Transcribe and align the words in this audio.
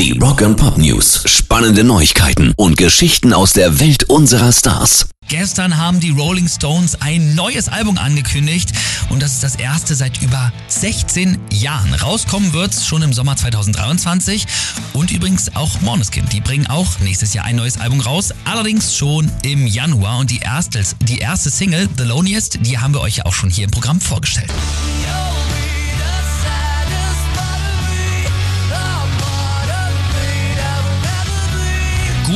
Die 0.00 0.12
Rock 0.18 0.40
and 0.40 0.56
Pop 0.56 0.78
News. 0.78 1.24
Spannende 1.26 1.84
Neuigkeiten 1.84 2.54
und 2.56 2.78
Geschichten 2.78 3.34
aus 3.34 3.52
der 3.52 3.80
Welt 3.80 4.04
unserer 4.04 4.50
Stars. 4.50 5.10
Gestern 5.28 5.76
haben 5.76 6.00
die 6.00 6.08
Rolling 6.08 6.48
Stones 6.48 7.02
ein 7.02 7.34
neues 7.34 7.68
Album 7.68 7.98
angekündigt 7.98 8.70
und 9.10 9.22
das 9.22 9.34
ist 9.34 9.42
das 9.42 9.56
erste 9.56 9.94
seit 9.94 10.22
über 10.22 10.54
16 10.68 11.38
Jahren. 11.50 11.92
Rauskommen 11.92 12.54
wird's 12.54 12.86
schon 12.86 13.02
im 13.02 13.12
Sommer 13.12 13.36
2023 13.36 14.46
und 14.94 15.12
übrigens 15.12 15.54
auch 15.54 15.82
Måneskin. 15.82 16.26
Die 16.32 16.40
bringen 16.40 16.66
auch 16.66 16.98
nächstes 17.00 17.34
Jahr 17.34 17.44
ein 17.44 17.56
neues 17.56 17.78
Album 17.78 18.00
raus, 18.00 18.32
allerdings 18.46 18.96
schon 18.96 19.30
im 19.42 19.66
Januar 19.66 20.20
und 20.20 20.30
die 20.30 20.38
erste, 20.38 20.82
die 21.02 21.18
erste 21.18 21.50
Single, 21.50 21.90
The 21.98 22.04
Loneliest, 22.04 22.60
die 22.62 22.78
haben 22.78 22.94
wir 22.94 23.02
euch 23.02 23.18
ja 23.18 23.26
auch 23.26 23.34
schon 23.34 23.50
hier 23.50 23.66
im 23.66 23.70
Programm 23.70 24.00
vorgestellt. 24.00 24.50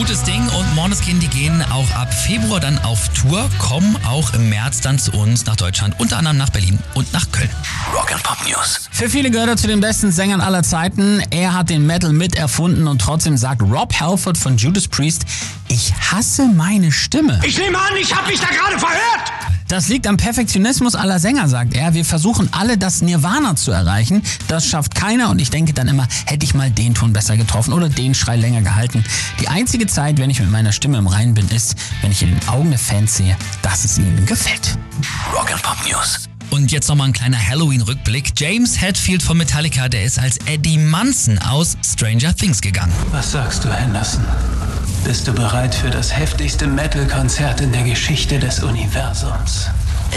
Gutes 0.06 0.22
Ding 0.24 0.46
und 0.50 0.74
Måneskin, 0.74 1.18
die 1.18 1.28
gehen 1.28 1.64
auch 1.72 1.90
ab 1.92 2.12
Februar 2.12 2.60
dann 2.60 2.76
auf 2.80 3.08
Tour, 3.14 3.48
kommen 3.58 3.96
auch 4.06 4.34
im 4.34 4.50
März 4.50 4.82
dann 4.82 4.98
zu 4.98 5.12
uns 5.12 5.46
nach 5.46 5.56
Deutschland, 5.56 5.98
unter 5.98 6.18
anderem 6.18 6.36
nach 6.36 6.50
Berlin 6.50 6.78
und 6.92 7.10
nach 7.14 7.32
Köln. 7.32 7.48
Rock 7.94 8.12
and 8.12 8.22
Pop 8.22 8.36
News. 8.46 8.86
Für 8.90 9.08
viele 9.08 9.30
gehört 9.30 9.48
er 9.48 9.56
zu 9.56 9.66
den 9.66 9.80
besten 9.80 10.12
Sängern 10.12 10.42
aller 10.42 10.62
Zeiten. 10.62 11.22
Er 11.30 11.54
hat 11.54 11.70
den 11.70 11.86
Metal 11.86 12.12
miterfunden 12.12 12.86
und 12.86 13.00
trotzdem 13.00 13.38
sagt 13.38 13.62
Rob 13.62 13.98
Halford 13.98 14.36
von 14.36 14.58
Judas 14.58 14.88
Priest, 14.88 15.24
ich 15.68 15.94
hasse 15.94 16.48
meine 16.48 16.92
Stimme. 16.92 17.40
Ich 17.42 17.56
nehme 17.56 17.78
an, 17.78 17.96
ich 17.98 18.14
habe 18.14 18.28
mich 18.28 18.40
da 18.40 18.48
gerade 18.48 18.78
verhört. 18.78 19.33
Das 19.68 19.88
liegt 19.88 20.06
am 20.06 20.16
Perfektionismus 20.16 20.94
aller 20.94 21.18
Sänger, 21.18 21.48
sagt 21.48 21.74
er. 21.74 21.94
Wir 21.94 22.04
versuchen 22.04 22.48
alle, 22.52 22.76
das 22.76 23.00
Nirvana 23.00 23.56
zu 23.56 23.70
erreichen. 23.72 24.22
Das 24.46 24.66
schafft 24.66 24.94
keiner 24.94 25.30
und 25.30 25.40
ich 25.40 25.50
denke 25.50 25.72
dann 25.72 25.88
immer, 25.88 26.06
hätte 26.26 26.44
ich 26.44 26.54
mal 26.54 26.70
den 26.70 26.94
Ton 26.94 27.12
besser 27.12 27.36
getroffen 27.36 27.72
oder 27.72 27.88
den 27.88 28.14
Schrei 28.14 28.36
länger 28.36 28.62
gehalten. 28.62 29.04
Die 29.40 29.48
einzige 29.48 29.86
Zeit, 29.86 30.18
wenn 30.18 30.30
ich 30.30 30.40
mit 30.40 30.50
meiner 30.50 30.72
Stimme 30.72 30.98
im 30.98 31.06
Reinen 31.06 31.34
bin, 31.34 31.48
ist, 31.48 31.76
wenn 32.02 32.12
ich 32.12 32.22
in 32.22 32.28
den 32.28 32.48
Augen 32.48 32.70
der 32.70 32.78
Fans 32.78 33.16
sehe, 33.16 33.36
dass 33.62 33.84
es 33.84 33.98
ihnen 33.98 34.26
gefällt. 34.26 34.78
Rock 35.34 35.50
and 35.52 35.62
Pop 35.62 35.78
News. 35.88 36.28
Und 36.50 36.70
jetzt 36.70 36.88
nochmal 36.88 37.08
ein 37.08 37.12
kleiner 37.12 37.38
Halloween-Rückblick. 37.38 38.32
James 38.36 38.80
Hetfield 38.80 39.22
von 39.22 39.36
Metallica, 39.36 39.88
der 39.88 40.04
ist 40.04 40.18
als 40.18 40.38
Eddie 40.46 40.78
Munson 40.78 41.38
aus 41.38 41.76
Stranger 41.84 42.34
Things 42.36 42.60
gegangen. 42.60 42.92
Was 43.10 43.32
sagst 43.32 43.64
du, 43.64 43.72
Henderson? 43.72 44.22
Bist 45.04 45.28
du 45.28 45.34
bereit 45.34 45.74
für 45.74 45.90
das 45.90 46.16
heftigste 46.16 46.66
Metal-Konzert 46.66 47.60
in 47.60 47.70
der 47.72 47.82
Geschichte 47.82 48.38
des 48.38 48.60
Universums? 48.60 49.68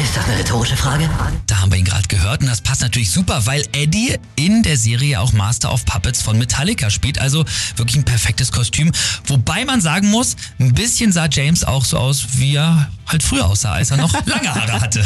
Ist 0.01 0.15
das 0.15 0.25
eine 0.25 0.39
rhetorische 0.39 0.77
Frage? 0.77 1.09
Da 1.45 1.59
haben 1.59 1.71
wir 1.73 1.77
ihn 1.77 1.83
gerade 1.83 2.07
gehört 2.07 2.39
und 2.39 2.47
das 2.47 2.61
passt 2.61 2.81
natürlich 2.81 3.11
super, 3.11 3.45
weil 3.45 3.65
Eddie 3.73 4.15
in 4.37 4.63
der 4.63 4.77
Serie 4.77 5.19
auch 5.19 5.33
Master 5.33 5.73
of 5.73 5.83
Puppets 5.83 6.21
von 6.21 6.37
Metallica 6.37 6.89
spielt. 6.89 7.19
Also 7.19 7.43
wirklich 7.75 7.97
ein 7.97 8.05
perfektes 8.05 8.53
Kostüm. 8.53 8.93
Wobei 9.25 9.65
man 9.65 9.81
sagen 9.81 10.09
muss, 10.09 10.37
ein 10.57 10.73
bisschen 10.73 11.11
sah 11.11 11.27
James 11.29 11.65
auch 11.65 11.83
so 11.83 11.97
aus, 11.97 12.25
wie 12.35 12.55
er 12.55 12.89
halt 13.07 13.23
früher 13.23 13.45
aussah, 13.45 13.73
als 13.73 13.91
er 13.91 13.97
noch 13.97 14.13
lange 14.25 14.55
Haare 14.55 14.79
hatte. 14.79 15.03